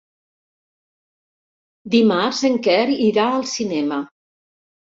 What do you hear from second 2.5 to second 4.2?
en Quer irà al cinema.